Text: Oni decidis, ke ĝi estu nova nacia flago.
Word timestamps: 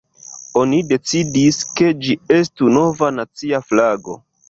Oni 0.61 0.79
decidis, 0.91 1.61
ke 1.81 1.91
ĝi 2.07 2.17
estu 2.41 2.73
nova 2.81 3.15
nacia 3.23 3.65
flago. 3.71 4.23